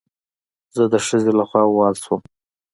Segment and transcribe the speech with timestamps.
[0.75, 2.21] زه د ښځې له خوا ووهل شوم